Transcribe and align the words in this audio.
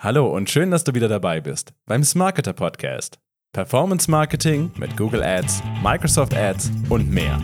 Hallo 0.00 0.28
und 0.28 0.48
schön, 0.48 0.70
dass 0.70 0.84
du 0.84 0.94
wieder 0.94 1.08
dabei 1.08 1.40
bist 1.40 1.72
beim 1.84 2.04
Smarketer 2.04 2.52
Podcast. 2.52 3.18
Performance 3.52 4.08
Marketing 4.08 4.70
mit 4.76 4.96
Google 4.96 5.24
Ads, 5.24 5.60
Microsoft 5.82 6.36
Ads 6.36 6.70
und 6.88 7.10
mehr. 7.10 7.42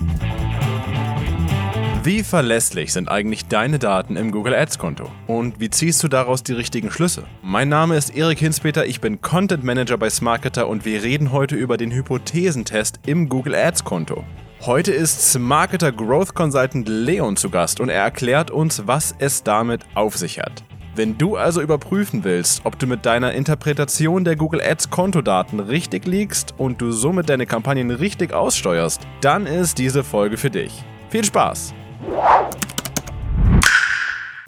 Wie 2.04 2.22
verlässlich 2.22 2.92
sind 2.92 3.08
eigentlich 3.08 3.46
deine 3.46 3.80
Daten 3.80 4.14
im 4.14 4.30
Google 4.30 4.54
Ads 4.54 4.78
Konto? 4.78 5.10
Und 5.26 5.58
wie 5.58 5.68
ziehst 5.68 6.00
du 6.04 6.06
daraus 6.06 6.44
die 6.44 6.52
richtigen 6.52 6.92
Schlüsse? 6.92 7.24
Mein 7.42 7.68
Name 7.68 7.96
ist 7.96 8.14
Erik 8.16 8.38
Hinspeter, 8.38 8.86
ich 8.86 9.00
bin 9.00 9.20
Content 9.20 9.64
Manager 9.64 9.98
bei 9.98 10.08
Smarketer 10.08 10.68
und 10.68 10.84
wir 10.84 11.02
reden 11.02 11.32
heute 11.32 11.56
über 11.56 11.76
den 11.76 11.90
Hypothesentest 11.90 13.00
im 13.04 13.28
Google 13.28 13.56
Ads 13.56 13.82
Konto. 13.82 14.22
Heute 14.60 14.92
ist 14.92 15.32
Smarketer 15.32 15.90
Growth 15.90 16.36
Consultant 16.36 16.88
Leon 16.88 17.36
zu 17.36 17.50
Gast 17.50 17.80
und 17.80 17.88
er 17.88 18.04
erklärt 18.04 18.52
uns, 18.52 18.86
was 18.86 19.12
es 19.18 19.42
damit 19.42 19.84
auf 19.96 20.16
sich 20.16 20.38
hat. 20.38 20.62
Wenn 20.96 21.18
du 21.18 21.36
also 21.36 21.60
überprüfen 21.60 22.22
willst, 22.22 22.60
ob 22.64 22.78
du 22.78 22.86
mit 22.86 23.04
deiner 23.04 23.32
Interpretation 23.32 24.24
der 24.24 24.36
Google 24.36 24.60
Ads 24.60 24.90
Kontodaten 24.90 25.58
richtig 25.58 26.06
liegst 26.06 26.54
und 26.56 26.80
du 26.80 26.92
somit 26.92 27.28
deine 27.28 27.46
Kampagnen 27.46 27.90
richtig 27.90 28.32
aussteuerst, 28.32 29.00
dann 29.20 29.46
ist 29.46 29.78
diese 29.78 30.04
Folge 30.04 30.36
für 30.36 30.50
dich. 30.50 30.84
Viel 31.10 31.24
Spaß! 31.24 31.74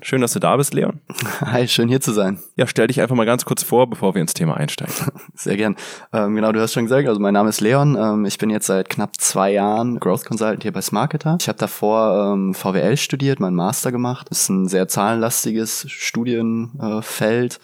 Schön, 0.07 0.21
dass 0.21 0.35
du 0.35 0.39
da 0.39 0.57
bist, 0.57 0.73
Leon. 0.73 1.01
Hi, 1.41 1.67
schön 1.67 1.89
hier 1.89 2.01
zu 2.01 2.13
sein. 2.13 2.39
Ja, 2.55 2.69
stell 2.69 2.87
dich 2.87 3.01
einfach 3.01 3.17
mal 3.17 3.27
ganz 3.27 3.45
kurz 3.45 3.65
vor, 3.65 3.91
bevor 3.91 4.15
wir 4.15 4.23
ins 4.23 4.35
Thema 4.35 4.57
einsteigen. 4.57 4.95
Sehr 5.35 5.57
gern. 5.57 5.75
Ähm, 6.13 6.37
genau, 6.37 6.53
du 6.53 6.61
hast 6.61 6.75
schon 6.75 6.85
gesagt, 6.85 7.09
also 7.09 7.19
mein 7.21 7.35
Name 7.35 7.49
ist 7.49 7.61
Leon. 7.61 7.97
Ähm, 7.97 8.25
ich 8.25 8.39
bin 8.39 8.49
jetzt 8.49 8.67
seit 8.67 8.89
knapp 8.89 9.17
zwei 9.17 9.51
Jahren 9.51 9.99
Growth 9.99 10.25
Consultant 10.25 10.63
hier 10.63 10.71
bei 10.71 10.81
Smarketer. 10.81 11.39
Ich 11.41 11.49
habe 11.49 11.59
davor 11.59 12.35
ähm, 12.35 12.55
VWL 12.55 12.97
studiert, 12.97 13.41
meinen 13.41 13.57
Master 13.57 13.91
gemacht. 13.91 14.29
Das 14.31 14.43
ist 14.43 14.49
ein 14.49 14.69
sehr 14.69 14.87
zahlenlastiges 14.87 15.87
Studienfeld. 15.91 17.55
Äh, 17.57 17.59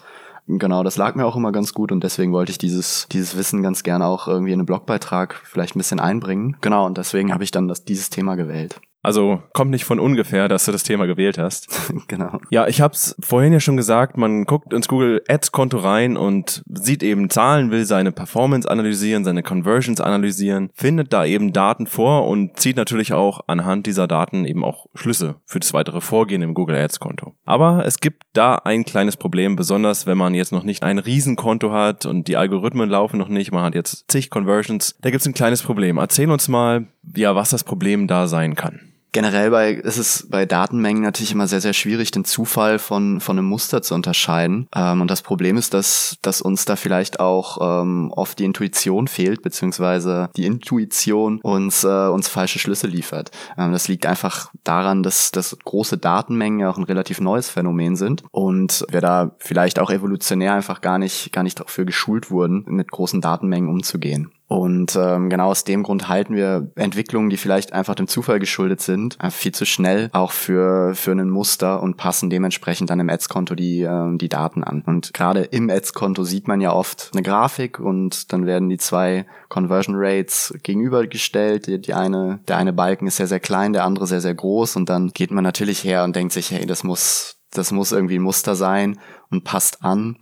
Genau, 0.45 0.83
das 0.83 0.97
lag 0.97 1.15
mir 1.15 1.25
auch 1.25 1.37
immer 1.37 1.53
ganz 1.53 1.73
gut 1.73 1.93
und 1.93 2.03
deswegen 2.03 2.33
wollte 2.33 2.51
ich 2.51 2.57
dieses, 2.57 3.07
dieses 3.09 3.37
Wissen 3.37 3.63
ganz 3.63 3.81
gerne 3.81 4.05
auch 4.05 4.27
irgendwie 4.27 4.51
in 4.51 4.59
einen 4.59 4.65
Blogbeitrag 4.65 5.41
vielleicht 5.45 5.77
ein 5.77 5.79
bisschen 5.79 6.01
einbringen. 6.01 6.57
Genau, 6.59 6.85
und 6.85 6.97
deswegen 6.97 7.33
habe 7.33 7.45
ich 7.45 7.51
dann 7.51 7.69
das, 7.69 7.85
dieses 7.85 8.09
Thema 8.09 8.35
gewählt. 8.35 8.81
Also 9.03 9.43
kommt 9.51 9.71
nicht 9.71 9.83
von 9.83 9.99
ungefähr, 9.99 10.47
dass 10.47 10.63
du 10.63 10.71
das 10.71 10.83
Thema 10.83 11.05
gewählt 11.05 11.37
hast. 11.37 11.67
genau. 12.07 12.39
Ja, 12.49 12.67
ich 12.67 12.79
habe 12.79 12.93
es 12.93 13.15
vorhin 13.19 13.51
ja 13.51 13.59
schon 13.59 13.75
gesagt, 13.75 14.17
man 14.17 14.45
guckt 14.45 14.71
ins 14.71 14.87
Google 14.87 15.21
Ads 15.27 15.51
Konto 15.51 15.77
rein 15.77 16.15
und 16.15 16.63
sieht 16.73 17.03
eben 17.03 17.29
Zahlen, 17.29 17.69
will 17.69 17.83
seine 17.83 18.13
Performance 18.13 18.69
analysieren, 18.69 19.25
seine 19.25 19.43
Conversions 19.43 19.99
analysieren, 19.99 20.69
findet 20.73 21.11
da 21.11 21.25
eben 21.25 21.51
Daten 21.51 21.85
vor 21.85 22.27
und 22.27 22.57
zieht 22.57 22.77
natürlich 22.77 23.11
auch 23.11 23.41
anhand 23.47 23.87
dieser 23.87 24.07
Daten 24.07 24.45
eben 24.45 24.63
auch 24.63 24.87
Schlüsse 24.95 25.35
für 25.45 25.59
das 25.59 25.73
weitere 25.73 25.99
Vorgehen 25.99 26.41
im 26.41 26.53
Google 26.53 26.77
Ads 26.77 27.01
Konto. 27.01 27.35
Aber 27.43 27.85
es 27.85 27.99
gibt 27.99 28.23
da 28.31 28.55
ein 28.55 28.85
kleines 28.85 29.17
Problem, 29.17 29.57
besonders 29.57 30.07
wenn 30.07 30.17
man 30.17 30.33
jetzt 30.33 30.53
noch 30.53 30.63
nicht 30.63 30.81
ein 30.81 30.97
Riesenkonto 30.97 31.73
hat 31.73 32.05
und 32.05 32.29
die 32.29 32.37
Algorithmen 32.37 32.89
laufen 32.89 33.17
noch 33.17 33.27
nicht, 33.27 33.51
man 33.51 33.63
hat 33.63 33.75
jetzt 33.75 34.09
zig 34.09 34.29
Conversions. 34.29 34.95
Da 35.01 35.09
gibt 35.09 35.19
es 35.19 35.27
ein 35.27 35.33
kleines 35.33 35.61
Problem. 35.61 35.97
Erzähl 35.97 36.31
uns 36.31 36.47
mal, 36.47 36.87
ja, 37.15 37.35
was 37.35 37.49
das 37.49 37.65
Problem 37.65 38.07
da 38.07 38.27
sein 38.27 38.55
kann. 38.55 38.92
Generell 39.13 39.51
bei, 39.51 39.73
ist 39.73 39.97
es 39.97 40.27
bei 40.27 40.47
Datenmengen 40.47 41.03
natürlich 41.03 41.31
immer 41.31 41.45
sehr, 41.47 41.61
sehr 41.61 41.73
schwierig, 41.73 42.09
den 42.09 42.25
Zufall 42.25 42.79
von, 42.79 43.19
von 43.19 43.37
einem 43.37 43.47
Muster 43.47 43.83
zu 43.83 43.93
unterscheiden. 43.93 44.67
Ähm, 44.75 45.01
und 45.01 45.11
das 45.11 45.21
Problem 45.21 45.55
ist, 45.55 45.75
dass, 45.75 46.17
dass 46.23 46.41
uns 46.41 46.65
da 46.65 46.75
vielleicht 46.75 47.19
auch 47.19 47.59
ähm, 47.61 48.11
oft 48.11 48.39
die 48.39 48.45
Intuition 48.45 49.07
fehlt, 49.07 49.43
beziehungsweise 49.43 50.31
die 50.35 50.47
Intuition 50.47 51.39
uns, 51.41 51.83
äh, 51.83 52.07
uns 52.07 52.27
falsche 52.27 52.57
Schlüsse 52.57 52.87
liefert. 52.87 53.29
Ähm, 53.55 53.71
das 53.71 53.87
liegt 53.87 54.07
einfach 54.07 54.49
daran, 54.63 55.03
dass, 55.03 55.31
dass 55.31 55.55
große 55.63 55.99
Datenmengen 55.99 56.61
ja 56.61 56.71
auch 56.71 56.77
ein 56.77 56.83
relativ 56.83 57.21
neues 57.21 57.49
Phänomen 57.49 57.95
sind 57.95 58.23
und 58.31 58.83
wir 58.89 59.01
da 59.01 59.35
vielleicht 59.37 59.77
auch 59.77 59.91
evolutionär 59.91 60.55
einfach 60.55 60.81
gar 60.81 60.97
nicht, 60.97 61.31
gar 61.31 61.43
nicht 61.43 61.59
dafür 61.59 61.85
geschult 61.85 62.31
wurden, 62.31 62.65
mit 62.65 62.89
großen 62.89 63.21
Datenmengen 63.21 63.69
umzugehen. 63.69 64.31
Und 64.53 64.95
ähm, 64.95 65.31
genau 65.31 65.47
aus 65.49 65.63
dem 65.63 65.81
Grund 65.81 66.09
halten 66.09 66.35
wir 66.35 66.71
Entwicklungen, 66.75 67.31
die 67.31 67.37
vielleicht 67.37 67.73
einfach 67.73 67.95
dem 67.95 68.07
Zufall 68.07 68.37
geschuldet 68.37 68.81
sind, 68.81 69.17
äh, 69.19 69.31
viel 69.31 69.51
zu 69.51 69.65
schnell 69.65 70.11
auch 70.13 70.31
für, 70.31 70.93
für 70.93 71.11
ein 71.11 71.31
Muster 71.31 71.81
und 71.81 71.97
passen 71.97 72.29
dementsprechend 72.29 72.91
dann 72.91 72.99
im 72.99 73.09
Ads-Konto 73.09 73.55
die, 73.55 73.81
äh, 73.81 74.15
die 74.15 74.29
Daten 74.29 74.63
an. 74.63 74.83
Und 74.85 75.11
gerade 75.11 75.41
im 75.41 75.71
Ads-Konto 75.71 76.23
sieht 76.23 76.47
man 76.47 76.61
ja 76.61 76.71
oft 76.71 77.09
eine 77.13 77.23
Grafik 77.23 77.79
und 77.79 78.31
dann 78.31 78.45
werden 78.45 78.69
die 78.69 78.77
zwei 78.77 79.25
Conversion 79.49 79.95
Rates 79.97 80.53
gegenübergestellt. 80.61 81.65
Die, 81.65 81.81
die 81.81 81.95
eine, 81.95 82.39
der 82.47 82.57
eine 82.57 82.73
Balken 82.73 83.07
ist 83.07 83.17
sehr, 83.17 83.27
sehr 83.27 83.39
klein, 83.39 83.73
der 83.73 83.85
andere 83.85 84.05
sehr, 84.05 84.21
sehr 84.21 84.35
groß 84.35 84.75
und 84.75 84.87
dann 84.87 85.09
geht 85.09 85.31
man 85.31 85.43
natürlich 85.43 85.83
her 85.83 86.03
und 86.03 86.15
denkt 86.15 86.31
sich, 86.31 86.51
hey, 86.51 86.67
das 86.67 86.83
muss, 86.83 87.37
das 87.49 87.71
muss 87.71 87.91
irgendwie 87.91 88.19
ein 88.19 88.21
Muster 88.21 88.53
sein 88.53 88.99
und 89.31 89.45
passt 89.45 89.83
an. 89.83 90.17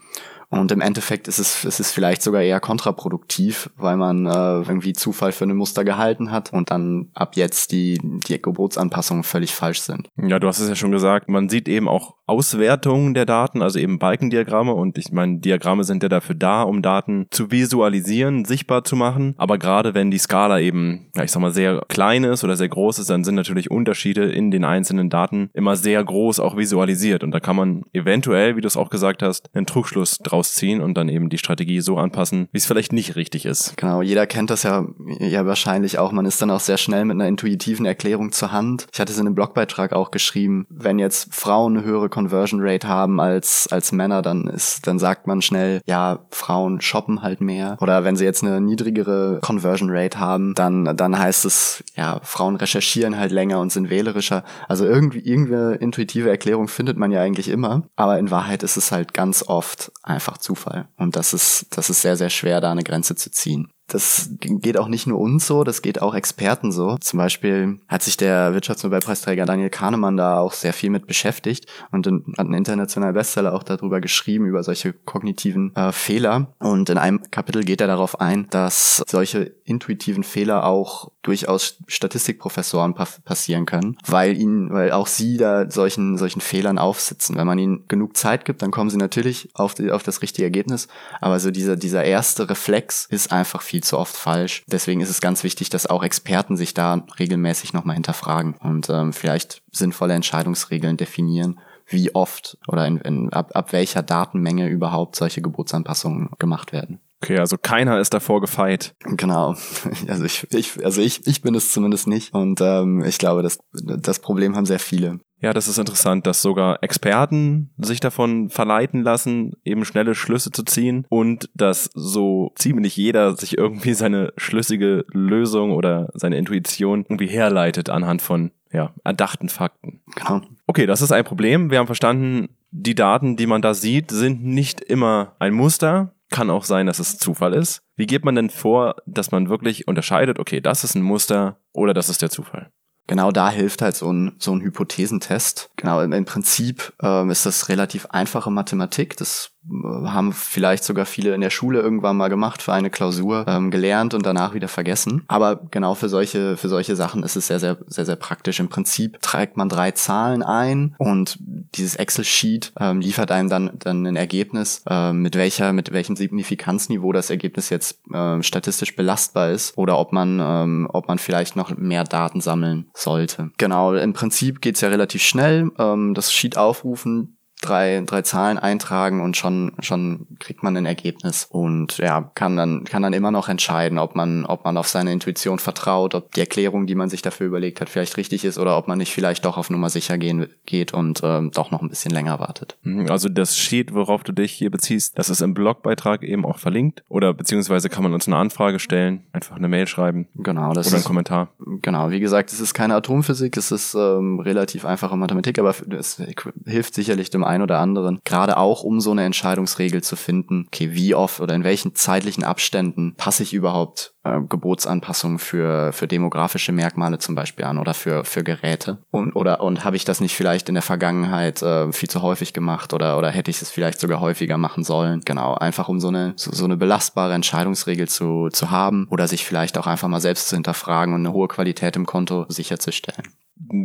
Und 0.51 0.71
im 0.73 0.81
Endeffekt 0.81 1.29
ist 1.29 1.39
es, 1.39 1.63
ist 1.63 1.79
es 1.79 1.91
vielleicht 1.93 2.21
sogar 2.21 2.41
eher 2.41 2.59
kontraproduktiv, 2.59 3.69
weil 3.77 3.95
man 3.95 4.25
äh, 4.25 4.29
irgendwie 4.67 4.91
Zufall 4.91 5.31
für 5.31 5.45
ein 5.45 5.55
Muster 5.55 5.85
gehalten 5.85 6.29
hat 6.29 6.51
und 6.51 6.71
dann 6.71 7.09
ab 7.13 7.37
jetzt 7.37 7.71
die, 7.71 7.97
die 8.03 8.41
Gebotsanpassungen 8.41 9.23
völlig 9.23 9.55
falsch 9.55 9.79
sind. 9.79 10.09
Ja, 10.17 10.39
du 10.39 10.47
hast 10.47 10.59
es 10.59 10.67
ja 10.67 10.75
schon 10.75 10.91
gesagt, 10.91 11.29
man 11.29 11.47
sieht 11.47 11.69
eben 11.69 11.87
auch 11.87 12.15
Auswertungen 12.31 13.13
der 13.13 13.25
Daten, 13.25 13.61
also 13.61 13.79
eben 13.79 13.99
Balkendiagramme 13.99 14.73
und 14.73 14.97
ich 14.97 15.11
meine, 15.11 15.39
Diagramme 15.39 15.83
sind 15.83 16.03
ja 16.03 16.09
dafür 16.09 16.35
da, 16.35 16.63
um 16.63 16.81
Daten 16.81 17.27
zu 17.31 17.51
visualisieren, 17.51 18.45
sichtbar 18.45 18.83
zu 18.83 18.95
machen, 18.95 19.33
aber 19.37 19.57
gerade 19.57 19.93
wenn 19.93 20.11
die 20.11 20.19
Skala 20.19 20.59
eben, 20.59 21.07
ja, 21.15 21.23
ich 21.23 21.31
sag 21.31 21.41
mal, 21.41 21.51
sehr 21.51 21.81
klein 21.87 22.23
ist 22.23 22.43
oder 22.43 22.55
sehr 22.55 22.69
groß 22.69 22.99
ist, 22.99 23.09
dann 23.09 23.23
sind 23.23 23.35
natürlich 23.35 23.71
Unterschiede 23.71 24.25
in 24.25 24.51
den 24.51 24.63
einzelnen 24.63 25.09
Daten 25.09 25.49
immer 25.53 25.75
sehr 25.75 26.03
groß 26.03 26.39
auch 26.39 26.57
visualisiert 26.57 27.23
und 27.23 27.31
da 27.31 27.39
kann 27.39 27.55
man 27.55 27.83
eventuell, 27.93 28.55
wie 28.55 28.61
du 28.61 28.67
es 28.67 28.77
auch 28.77 28.89
gesagt 28.89 29.23
hast, 29.23 29.49
einen 29.53 29.65
Trugschluss 29.65 30.17
draus 30.17 30.41
rausziehen 30.41 30.81
und 30.81 30.95
dann 30.95 31.07
eben 31.09 31.29
die 31.29 31.37
Strategie 31.37 31.81
so 31.81 31.97
anpassen, 31.97 32.47
wie 32.51 32.57
es 32.57 32.65
vielleicht 32.65 32.93
nicht 32.93 33.15
richtig 33.15 33.45
ist. 33.45 33.77
Genau, 33.77 34.01
jeder 34.01 34.25
kennt 34.25 34.49
das 34.49 34.63
ja, 34.63 34.85
ja 35.19 35.45
wahrscheinlich 35.45 35.99
auch. 35.99 36.11
Man 36.11 36.25
ist 36.25 36.41
dann 36.41 36.49
auch 36.49 36.59
sehr 36.59 36.77
schnell 36.77 37.05
mit 37.05 37.15
einer 37.15 37.27
intuitiven 37.27 37.85
Erklärung 37.85 38.31
zur 38.31 38.51
Hand. 38.51 38.87
Ich 38.91 38.99
hatte 38.99 39.11
es 39.11 39.19
in 39.19 39.27
einem 39.27 39.35
Blogbeitrag 39.35 39.93
auch 39.93 40.11
geschrieben, 40.11 40.65
wenn 40.69 40.99
jetzt 40.99 41.33
Frauen 41.33 41.83
höhere 41.83 42.09
Conversion 42.21 42.59
Rate 42.61 42.87
haben 42.87 43.19
als, 43.19 43.67
als 43.71 43.91
Männer, 43.91 44.21
dann 44.21 44.45
ist, 44.45 44.85
dann 44.85 44.99
sagt 44.99 45.25
man 45.25 45.41
schnell, 45.41 45.81
ja, 45.85 46.19
Frauen 46.29 46.79
shoppen 46.79 47.23
halt 47.23 47.41
mehr. 47.41 47.77
Oder 47.81 48.03
wenn 48.03 48.15
sie 48.15 48.25
jetzt 48.25 48.43
eine 48.43 48.61
niedrigere 48.61 49.39
Conversion 49.41 49.89
Rate 49.91 50.19
haben, 50.19 50.53
dann, 50.53 50.95
dann 50.95 51.17
heißt 51.17 51.45
es, 51.45 51.83
ja, 51.95 52.19
Frauen 52.21 52.57
recherchieren 52.57 53.17
halt 53.17 53.31
länger 53.31 53.59
und 53.59 53.71
sind 53.71 53.89
wählerischer. 53.89 54.43
Also 54.67 54.85
irgendwie, 54.85 55.19
irgendeine 55.19 55.75
intuitive 55.75 56.29
Erklärung 56.29 56.67
findet 56.67 56.97
man 56.97 57.11
ja 57.11 57.21
eigentlich 57.21 57.49
immer. 57.49 57.83
Aber 57.95 58.19
in 58.19 58.29
Wahrheit 58.29 58.61
ist 58.61 58.77
es 58.77 58.91
halt 58.91 59.15
ganz 59.15 59.43
oft 59.47 59.91
einfach 60.03 60.37
Zufall. 60.37 60.87
Und 60.97 61.15
das 61.15 61.33
ist, 61.33 61.75
das 61.75 61.89
ist 61.89 62.01
sehr, 62.01 62.17
sehr 62.17 62.29
schwer, 62.29 62.61
da 62.61 62.71
eine 62.71 62.83
Grenze 62.83 63.15
zu 63.15 63.31
ziehen. 63.31 63.71
Das 63.91 64.29
geht 64.39 64.77
auch 64.77 64.87
nicht 64.87 65.05
nur 65.05 65.19
uns 65.19 65.45
so, 65.45 65.63
das 65.63 65.81
geht 65.81 66.01
auch 66.01 66.15
Experten 66.15 66.71
so. 66.71 66.97
Zum 66.99 67.17
Beispiel 67.17 67.79
hat 67.87 68.03
sich 68.03 68.15
der 68.15 68.53
Wirtschaftsnobelpreisträger 68.53 69.45
Daniel 69.45 69.69
Kahnemann 69.69 70.15
da 70.15 70.39
auch 70.39 70.53
sehr 70.53 70.71
viel 70.71 70.89
mit 70.89 71.07
beschäftigt 71.07 71.65
und 71.91 72.07
hat 72.07 72.39
einen 72.39 72.53
internationalen 72.53 73.13
Bestseller 73.13 73.53
auch 73.53 73.63
darüber 73.63 73.99
geschrieben, 73.99 74.45
über 74.45 74.63
solche 74.63 74.93
kognitiven 74.93 75.75
äh, 75.75 75.91
Fehler. 75.91 76.53
Und 76.59 76.89
in 76.89 76.97
einem 76.97 77.21
Kapitel 77.31 77.63
geht 77.63 77.81
er 77.81 77.87
darauf 77.87 78.21
ein, 78.21 78.47
dass 78.49 79.03
solche 79.07 79.53
intuitiven 79.65 80.23
Fehler 80.23 80.65
auch 80.65 81.11
durchaus 81.21 81.77
Statistikprofessoren 81.87 82.95
pa 82.95 83.07
passieren 83.25 83.65
können, 83.65 83.97
weil 84.05 84.37
ihnen, 84.37 84.71
weil 84.71 84.91
auch 84.91 85.07
sie 85.07 85.37
da 85.37 85.69
solchen, 85.69 86.17
solchen 86.17 86.41
Fehlern 86.41 86.77
aufsitzen. 86.77 87.35
Wenn 87.35 87.47
man 87.47 87.59
ihnen 87.59 87.85
genug 87.87 88.15
Zeit 88.15 88.45
gibt, 88.45 88.61
dann 88.61 88.71
kommen 88.71 88.89
sie 88.89 88.97
natürlich 88.97 89.49
auf, 89.53 89.73
die, 89.73 89.91
auf 89.91 90.03
das 90.03 90.21
richtige 90.21 90.45
Ergebnis. 90.45 90.87
Aber 91.19 91.39
so 91.39 91.51
dieser, 91.51 91.75
dieser 91.75 92.03
erste 92.03 92.49
Reflex 92.49 93.05
ist 93.09 93.31
einfach 93.31 93.61
viel 93.61 93.83
zu 93.83 93.97
oft 93.97 94.15
falsch. 94.15 94.63
Deswegen 94.67 95.01
ist 95.01 95.09
es 95.09 95.21
ganz 95.21 95.43
wichtig, 95.43 95.69
dass 95.69 95.87
auch 95.87 96.03
Experten 96.03 96.57
sich 96.57 96.73
da 96.73 97.05
regelmäßig 97.19 97.73
nochmal 97.73 97.95
hinterfragen 97.95 98.55
und 98.55 98.89
ähm, 98.89 99.13
vielleicht 99.13 99.61
sinnvolle 99.71 100.13
Entscheidungsregeln 100.13 100.97
definieren, 100.97 101.59
wie 101.87 102.15
oft 102.15 102.57
oder 102.67 102.87
in, 102.87 102.97
in, 102.97 103.33
ab, 103.33 103.51
ab 103.53 103.73
welcher 103.73 104.01
Datenmenge 104.01 104.67
überhaupt 104.67 105.15
solche 105.15 105.41
Geburtsanpassungen 105.41 106.29
gemacht 106.39 106.71
werden. 106.71 106.99
Okay, 107.21 107.37
also 107.37 107.57
keiner 107.57 107.99
ist 107.99 108.13
davor 108.15 108.41
gefeit. 108.41 108.95
Genau. 109.03 109.55
Also 110.07 110.25
ich, 110.25 110.47
ich, 110.51 110.83
also 110.83 111.01
ich, 111.01 111.25
ich 111.27 111.41
bin 111.41 111.55
es 111.55 111.71
zumindest 111.71 112.07
nicht. 112.07 112.33
Und 112.33 112.59
ähm, 112.61 113.03
ich 113.05 113.17
glaube, 113.17 113.43
das, 113.43 113.59
das 113.71 114.19
Problem 114.19 114.55
haben 114.55 114.65
sehr 114.65 114.79
viele. 114.79 115.19
Ja, 115.39 115.53
das 115.53 115.67
ist 115.67 115.77
interessant, 115.77 116.27
dass 116.27 116.41
sogar 116.41 116.83
Experten 116.83 117.71
sich 117.77 117.99
davon 117.99 118.49
verleiten 118.49 119.03
lassen, 119.03 119.53
eben 119.63 119.85
schnelle 119.85 120.15
Schlüsse 120.15 120.51
zu 120.51 120.63
ziehen 120.63 121.05
und 121.09 121.49
dass 121.55 121.89
so 121.93 122.51
ziemlich 122.55 122.97
jeder 122.97 123.35
sich 123.35 123.57
irgendwie 123.57 123.93
seine 123.93 124.33
schlüssige 124.37 125.05
Lösung 125.11 125.71
oder 125.71 126.09
seine 126.13 126.37
Intuition 126.37 127.01
irgendwie 127.01 127.27
herleitet 127.27 127.89
anhand 127.89 128.21
von 128.21 128.51
ja, 128.71 128.93
erdachten 129.03 129.49
Fakten. 129.49 130.01
Genau. 130.15 130.41
Okay, 130.67 130.85
das 130.85 131.01
ist 131.01 131.11
ein 131.11 131.23
Problem. 131.23 131.71
Wir 131.71 131.79
haben 131.79 131.87
verstanden, 131.87 132.49
die 132.71 132.95
Daten, 132.95 133.35
die 133.35 133.47
man 133.47 133.61
da 133.61 133.73
sieht, 133.73 134.11
sind 134.11 134.43
nicht 134.43 134.79
immer 134.79 135.35
ein 135.39 135.53
Muster, 135.53 136.13
kann 136.31 136.49
auch 136.49 136.63
sein, 136.63 136.87
dass 136.87 136.99
es 136.99 137.17
Zufall 137.17 137.53
ist. 137.53 137.83
Wie 137.95 138.07
geht 138.07 138.25
man 138.25 138.35
denn 138.35 138.49
vor, 138.49 138.95
dass 139.05 139.31
man 139.31 139.49
wirklich 139.49 139.87
unterscheidet, 139.87 140.39
okay, 140.39 140.61
das 140.61 140.83
ist 140.83 140.95
ein 140.95 141.03
Muster 141.03 141.57
oder 141.73 141.93
das 141.93 142.09
ist 142.09 142.21
der 142.21 142.31
Zufall? 142.31 142.71
Genau 143.07 143.31
da 143.31 143.51
hilft 143.51 143.81
halt 143.81 143.95
so 143.95 144.11
ein, 144.11 144.35
so 144.39 144.55
ein 144.55 144.61
Hypothesentest. 144.61 145.69
Genau, 145.75 146.01
im, 146.01 146.25
Prinzip 146.25 146.93
ähm, 147.01 147.29
ist 147.29 147.45
das 147.45 147.67
relativ 147.67 148.05
einfache 148.07 148.49
Mathematik. 148.49 149.17
Das 149.17 149.50
haben 149.69 150.33
vielleicht 150.33 150.83
sogar 150.83 151.05
viele 151.05 151.35
in 151.35 151.41
der 151.41 151.51
Schule 151.51 151.81
irgendwann 151.81 152.17
mal 152.17 152.29
gemacht 152.29 152.61
für 152.61 152.73
eine 152.73 152.89
Klausur, 152.89 153.45
ähm, 153.47 153.69
gelernt 153.69 154.13
und 154.13 154.25
danach 154.25 154.55
wieder 154.55 154.67
vergessen. 154.67 155.23
Aber 155.27 155.61
genau 155.69 155.93
für 155.93 156.09
solche, 156.09 156.57
für 156.57 156.67
solche 156.67 156.95
Sachen 156.95 157.21
ist 157.23 157.35
es 157.35 157.47
sehr, 157.47 157.59
sehr, 157.59 157.77
sehr, 157.85 158.05
sehr 158.05 158.15
praktisch. 158.15 158.59
Im 158.59 158.69
Prinzip 158.69 159.21
trägt 159.21 159.57
man 159.57 159.69
drei 159.69 159.91
Zahlen 159.91 160.41
ein 160.41 160.95
und 160.97 161.37
dieses 161.75 161.95
Excel-Sheet 161.95 162.73
ähm, 162.79 163.01
liefert 163.01 163.31
einem 163.31 163.49
dann, 163.49 163.71
dann 163.77 164.05
ein 164.07 164.15
Ergebnis, 164.15 164.83
äh, 164.89 165.13
mit 165.13 165.35
welcher, 165.35 165.73
mit 165.73 165.93
welchem 165.93 166.15
Signifikanzniveau 166.15 167.11
das 167.11 167.29
Ergebnis 167.29 167.69
jetzt 167.69 167.99
äh, 168.11 168.41
statistisch 168.41 168.95
belastbar 168.95 169.51
ist 169.51 169.77
oder 169.77 169.99
ob 169.99 170.11
man, 170.11 170.39
ähm, 170.41 170.87
ob 170.91 171.07
man 171.07 171.19
vielleicht 171.19 171.55
noch 171.55 171.75
mehr 171.77 172.03
Daten 172.03 172.41
sammeln 172.41 172.89
sollte. 172.95 173.51
Genau, 173.57 173.93
im 173.93 174.13
Prinzip 174.13 174.61
geht's 174.61 174.81
ja 174.81 174.89
relativ 174.89 175.21
schnell. 175.21 175.69
Ähm, 175.77 176.15
das 176.15 176.33
Sheet 176.33 176.57
aufrufen, 176.57 177.37
drei, 177.61 178.03
drei 178.05 178.21
Zahlen 178.23 178.57
eintragen 178.57 179.21
und 179.21 179.37
schon, 179.37 179.73
schon 179.79 180.27
kriegt 180.39 180.63
man 180.63 180.75
ein 180.75 180.85
Ergebnis 180.85 181.45
und 181.49 181.97
ja, 181.97 182.31
kann 182.35 182.57
dann, 182.57 182.83
kann 182.83 183.03
dann 183.03 183.13
immer 183.13 183.31
noch 183.31 183.47
entscheiden, 183.47 183.99
ob 183.99 184.15
man, 184.15 184.45
ob 184.45 184.65
man 184.65 184.77
auf 184.77 184.87
seine 184.87 185.13
Intuition 185.13 185.59
vertraut, 185.59 186.15
ob 186.15 186.33
die 186.33 186.39
Erklärung, 186.39 186.87
die 186.87 186.95
man 186.95 187.09
sich 187.09 187.21
dafür 187.21 187.47
überlegt 187.47 187.79
hat, 187.79 187.89
vielleicht 187.89 188.17
richtig 188.17 188.43
ist 188.43 188.57
oder 188.57 188.77
ob 188.77 188.87
man 188.87 188.97
nicht 188.97 189.13
vielleicht 189.13 189.45
doch 189.45 189.57
auf 189.57 189.69
Nummer 189.69 189.89
sicher 189.89 190.17
gehen, 190.17 190.47
geht 190.65 190.93
und 190.93 191.21
ähm, 191.23 191.51
doch 191.51 191.71
noch 191.71 191.81
ein 191.81 191.89
bisschen 191.89 192.11
länger 192.11 192.39
wartet. 192.39 192.77
Mhm, 192.81 193.09
also 193.09 193.29
das 193.29 193.57
Sheet, 193.57 193.93
worauf 193.93 194.23
du 194.23 194.31
dich 194.31 194.51
hier 194.51 194.71
beziehst, 194.71 195.17
das 195.17 195.29
ist 195.29 195.41
im 195.41 195.53
Blogbeitrag 195.53 196.23
eben 196.23 196.45
auch 196.45 196.57
verlinkt 196.57 197.03
oder 197.07 197.33
beziehungsweise 197.33 197.89
kann 197.89 198.03
man 198.03 198.13
uns 198.13 198.27
eine 198.27 198.37
Anfrage 198.37 198.79
stellen, 198.79 199.23
einfach 199.31 199.55
eine 199.55 199.67
Mail 199.67 199.87
schreiben. 199.87 200.27
Genau, 200.35 200.73
das 200.73 200.87
oder 200.87 200.97
einen 200.97 201.05
Kommentar. 201.05 201.49
Genau, 201.81 202.09
wie 202.09 202.19
gesagt, 202.19 202.51
es 202.51 202.59
ist 202.59 202.73
keine 202.73 202.95
Atomphysik, 202.95 203.55
es 203.57 203.71
ist 203.71 203.93
ähm, 203.93 204.39
relativ 204.39 204.85
einfache 204.85 205.15
Mathematik, 205.15 205.59
aber 205.59 205.75
es 205.97 206.21
hilft 206.65 206.95
sicherlich 206.95 207.29
dem 207.29 207.43
einen 207.51 207.63
oder 207.63 207.79
anderen, 207.79 208.19
gerade 208.23 208.57
auch 208.57 208.83
um 208.83 208.99
so 208.99 209.11
eine 209.11 209.25
Entscheidungsregel 209.25 210.01
zu 210.01 210.15
finden, 210.15 210.65
okay, 210.67 210.93
wie 210.93 211.15
oft 211.15 211.39
oder 211.39 211.53
in 211.53 211.63
welchen 211.63 211.95
zeitlichen 211.95 212.43
Abständen 212.43 213.15
passe 213.15 213.43
ich 213.43 213.53
überhaupt 213.53 214.13
äh, 214.23 214.39
Gebotsanpassungen 214.41 215.39
für, 215.39 215.91
für 215.93 216.07
demografische 216.07 216.71
Merkmale 216.71 217.19
zum 217.19 217.35
Beispiel 217.35 217.65
an 217.65 217.77
oder 217.77 217.93
für, 217.93 218.23
für 218.23 218.43
Geräte? 218.43 218.99
Und, 219.11 219.35
oder, 219.35 219.61
und 219.61 219.83
habe 219.83 219.95
ich 219.95 220.05
das 220.05 220.21
nicht 220.21 220.35
vielleicht 220.35 220.69
in 220.69 220.75
der 220.75 220.81
Vergangenheit 220.81 221.61
äh, 221.61 221.91
viel 221.91 222.09
zu 222.09 222.21
häufig 222.21 222.53
gemacht 222.53 222.93
oder, 222.93 223.17
oder 223.17 223.29
hätte 223.29 223.51
ich 223.51 223.61
es 223.61 223.69
vielleicht 223.69 223.99
sogar 223.99 224.19
häufiger 224.19 224.57
machen 224.57 224.83
sollen? 224.83 225.21
Genau, 225.25 225.55
einfach 225.55 225.89
um 225.89 225.99
so 225.99 226.09
eine, 226.09 226.33
so, 226.35 226.51
so 226.51 226.65
eine 226.65 226.77
belastbare 226.77 227.33
Entscheidungsregel 227.33 228.07
zu, 228.07 228.49
zu 228.51 228.71
haben 228.71 229.07
oder 229.09 229.27
sich 229.27 229.45
vielleicht 229.45 229.77
auch 229.77 229.87
einfach 229.87 230.07
mal 230.07 230.21
selbst 230.21 230.49
zu 230.49 230.55
hinterfragen 230.55 231.13
und 231.13 231.21
eine 231.21 231.33
hohe 231.33 231.47
Qualität 231.47 231.95
im 231.95 232.05
Konto 232.05 232.45
sicherzustellen. 232.47 233.27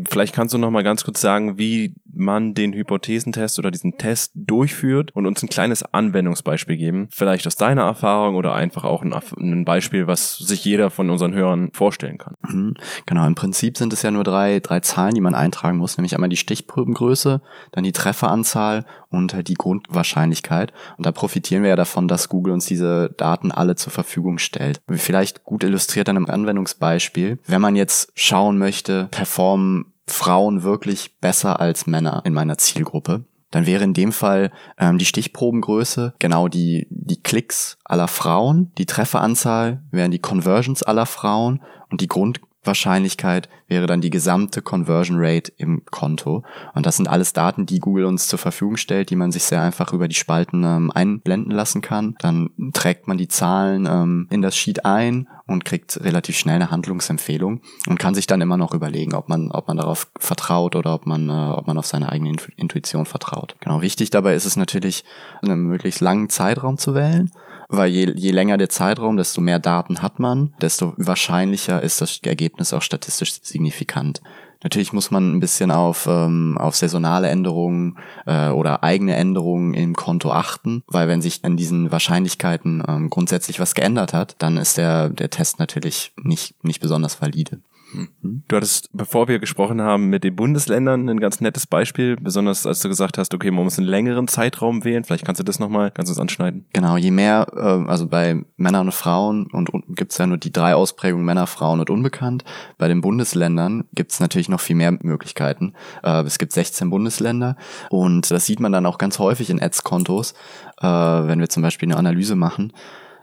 Vielleicht 0.09 0.35
kannst 0.35 0.55
du 0.55 0.59
noch 0.59 0.71
mal 0.71 0.83
ganz 0.83 1.05
kurz 1.05 1.21
sagen, 1.21 1.59
wie 1.59 1.95
man 2.17 2.55
den 2.55 2.73
Hypothesentest 2.73 3.59
oder 3.59 3.71
diesen 3.71 3.99
Test 3.99 4.33
durchführt 4.35 5.11
und 5.15 5.27
uns 5.27 5.43
ein 5.43 5.49
kleines 5.49 5.83
Anwendungsbeispiel 5.83 6.77
geben. 6.77 7.09
Vielleicht 7.11 7.47
aus 7.47 7.57
deiner 7.57 7.83
Erfahrung 7.83 8.35
oder 8.37 8.55
einfach 8.55 8.85
auch 8.85 9.03
ein, 9.03 9.13
ein 9.13 9.65
Beispiel, 9.65 10.07
was 10.07 10.37
sich 10.37 10.65
jeder 10.65 10.91
von 10.91 11.11
unseren 11.11 11.35
Hörern 11.35 11.71
vorstellen 11.73 12.19
kann. 12.19 12.35
Mhm. 12.49 12.75
Genau, 13.07 13.27
im 13.27 13.35
Prinzip 13.35 13.77
sind 13.77 13.93
es 13.93 14.03
ja 14.03 14.11
nur 14.11 14.25
drei, 14.25 14.61
drei 14.61 14.81
Zahlen, 14.81 15.15
die 15.15 15.21
man 15.21 15.35
eintragen 15.35 15.79
muss, 15.79 15.97
nämlich 15.97 16.15
einmal 16.15 16.31
die 16.31 16.37
Stichprobengröße, 16.37 17.41
dann 17.73 17.85
die 17.85 17.93
Trefferanzahl 17.93 18.85
und 19.11 19.35
halt 19.35 19.49
die 19.49 19.55
Grundwahrscheinlichkeit. 19.55 20.73
Und 20.97 21.07
da 21.07 21.13
profitieren 21.13 21.63
wir 21.63 21.71
ja 21.71 21.77
davon, 21.77 22.09
dass 22.09 22.29
Google 22.29 22.53
uns 22.53 22.67
diese 22.67 23.11
Daten 23.17 23.53
alle 23.53 23.77
zur 23.77 23.93
Verfügung 23.93 24.39
stellt. 24.39 24.81
Vielleicht 24.89 25.45
gut 25.45 25.65
illustriert 25.65 26.09
an 26.09 26.17
einem 26.17 26.27
Anwendungsbeispiel. 26.27 27.39
Wenn 27.47 27.61
man 27.61 27.77
jetzt 27.77 28.13
schauen 28.15 28.59
möchte, 28.59 29.09
performen 29.11 29.93
Frauen 30.09 30.63
wirklich 30.63 31.19
besser 31.21 31.61
als 31.61 31.87
Männer 31.87 32.23
in 32.25 32.33
meiner 32.33 32.59
Zielgruppe, 32.59 33.25
dann 33.51 33.67
wäre 33.67 33.85
in 33.85 33.95
dem 33.95 34.13
Fall 34.13 34.51
ähm, 34.79 34.99
die 34.99 35.05
Stichprobengröße 35.05 36.15
genau 36.19 36.49
die, 36.49 36.87
die 36.91 37.23
Klicks 37.23 37.79
aller 37.85 38.09
Frauen, 38.09 38.73
die 38.77 38.87
Trefferanzahl 38.87 39.83
wären 39.91 40.11
die 40.11 40.19
Conversions 40.19 40.83
aller 40.83 41.07
Frauen 41.07 41.63
und 41.91 42.01
die 42.01 42.09
Grund, 42.09 42.41
Wahrscheinlichkeit 42.67 43.49
wäre 43.69 43.87
dann 43.87 44.01
die 44.01 44.11
gesamte 44.11 44.63
Conversion 44.63 45.17
Rate 45.19 45.53
im 45.57 45.85
Konto. 45.87 46.45
Und 46.75 46.87
das 46.87 46.97
sind 46.97 47.09
alles 47.09 47.33
Daten, 47.33 47.67
die 47.67 47.81
Google 47.81 48.05
uns 48.05 48.29
zur 48.29 48.39
Verfügung 48.39 48.77
stellt, 48.77 49.11
die 49.11 49.17
man 49.17 49.33
sich 49.33 49.45
sehr 49.45 49.63
einfach 49.63 49.93
über 49.93 50.09
die 50.09 50.15
Spalten 50.15 50.65
ähm, 50.65 50.91
einblenden 50.91 51.53
lassen 51.53 51.81
kann. 51.81 52.15
Dann 52.21 52.51
trägt 52.73 53.09
man 53.09 53.19
die 53.19 53.29
Zahlen 53.29 53.87
ähm, 53.87 54.27
in 54.31 54.43
das 54.43 54.57
Sheet 54.57 54.85
ein 54.85 55.29
und 55.47 55.65
kriegt 55.65 56.01
relativ 56.03 56.37
schnell 56.37 56.57
eine 56.57 56.71
Handlungsempfehlung 56.71 57.61
und 57.89 57.99
kann 57.99 58.15
sich 58.15 58.27
dann 58.27 58.41
immer 58.41 58.57
noch 58.57 58.75
überlegen, 58.75 59.15
ob 59.15 59.29
man, 59.29 59.51
ob 59.51 59.69
man 59.69 59.77
darauf 59.77 60.09
vertraut 60.19 60.75
oder 60.77 60.95
ob 60.95 61.07
man, 61.07 61.29
äh, 61.29 61.33
ob 61.33 61.67
man 61.67 61.79
auf 61.79 61.87
seine 61.87 62.11
eigene 62.11 62.37
Intuition 62.57 63.07
vertraut. 63.07 63.57
Genau, 63.61 63.81
wichtig 63.81 64.11
dabei 64.11 64.35
ist 64.35 64.45
es 64.45 64.57
natürlich, 64.57 65.05
einen 65.43 65.63
möglichst 65.63 66.01
langen 66.01 66.29
Zeitraum 66.29 66.79
zu 66.79 66.95
wählen 66.95 67.31
weil 67.69 67.91
je, 67.91 68.13
je 68.15 68.31
länger 68.31 68.57
der 68.57 68.69
Zeitraum, 68.69 69.17
desto 69.17 69.41
mehr 69.41 69.59
Daten 69.59 70.03
hat 70.03 70.19
man, 70.19 70.55
desto 70.61 70.95
wahrscheinlicher 70.97 71.83
ist 71.83 72.01
das 72.01 72.21
Ergebnis 72.23 72.73
auch 72.73 72.83
statistisch 72.83 73.41
signifikant. 73.43 74.21
Natürlich 74.63 74.93
muss 74.93 75.11
man 75.11 75.37
ein 75.37 75.41
bisschen 75.41 75.71
auf, 75.71 76.07
ähm, 76.11 76.57
auf 76.59 76.77
saisonale 76.77 77.29
Änderungen 77.29 77.99
äh, 78.27 78.49
oder 78.49 78.83
eigene 78.83 79.15
Änderungen 79.15 79.75
im 79.75 79.95
Konto 79.95 80.33
achten, 80.33 80.83
weil 80.87 81.09
wenn 81.09 81.23
sich 81.23 81.45
an 81.45 81.57
diesen 81.57 81.93
Wahrscheinlichkeiten 81.93 82.83
ähm, 82.89 83.11
grundsätzlich 83.11 83.61
was 83.61 83.75
geändert 83.75 84.13
hat, 84.13 84.37
dann 84.39 84.57
ist 84.57 84.79
der, 84.79 85.11
der 85.11 85.31
Test 85.31 85.59
natürlich 85.59 86.13
nicht, 86.23 86.55
nicht 86.65 86.81
besonders 86.81 87.21
valide. 87.21 87.61
Du 87.93 88.57
hattest, 88.57 88.91
bevor 88.93 89.29
wir 89.29 89.39
gesprochen 89.39 89.81
haben, 89.81 90.09
mit 90.09 90.25
den 90.25 90.35
Bundesländern 90.35 91.09
ein 91.09 91.21
ganz 91.21 91.41
nettes 91.41 91.67
Beispiel, 91.67 92.17
besonders 92.17 92.67
als 92.67 92.81
du 92.81 92.89
gesagt 92.89 93.17
hast, 93.17 93.33
okay, 93.33 93.51
man 93.51 93.65
muss 93.65 93.79
einen 93.79 93.87
längeren 93.87 94.29
Zeitraum 94.29 94.85
wählen. 94.85 95.05
Vielleicht 95.05 95.25
kannst 95.25 95.39
du 95.39 95.45
das 95.45 95.59
nochmal 95.59 95.91
ganz 95.93 96.09
kurz 96.09 96.19
anschneiden. 96.19 96.67
Genau, 96.73 96.97
je 96.97 97.11
mehr, 97.11 97.47
äh, 97.55 97.89
also 97.89 98.09
bei 98.09 98.45
Männern 98.57 98.89
und 98.89 98.93
Frauen 98.93 99.47
und, 99.53 99.71
und 99.71 99.97
gibt 99.97 100.13
es 100.13 100.19
ja 100.19 100.27
nur 100.27 100.39
die 100.39 100.53
drei 100.53 100.75
Ausprägungen 100.75 101.25
Männer, 101.25 101.47
Frauen 101.47 101.81
und 101.81 101.91
Unbekannt. 101.91 102.45
Bei 102.77 102.89
den 102.89 103.01
Bundesländern 103.01 103.85
gibt 103.95 104.13
es 104.13 104.21
natürlich 104.21 104.49
noch 104.49 104.61
viel 104.61 104.77
mehr 104.77 104.93
Möglichkeiten. 105.01 105.75
Äh, 106.03 106.23
es 106.23 106.39
gibt 106.39 106.53
16 106.53 106.91
Bundesländer 106.91 107.57
und 107.91 108.31
das 108.31 108.47
sieht 108.47 108.61
man 108.61 108.73
dann 108.73 108.87
auch 108.87 108.99
ganz 108.99 109.19
häufig 109.19 109.49
in 109.51 109.63
Ads-Kontos, 109.63 110.35
äh, 110.81 110.87
wenn 110.87 111.39
wir 111.39 111.49
zum 111.49 111.63
Beispiel 111.63 111.89
eine 111.89 111.99
Analyse 111.99 112.35
machen 112.35 112.73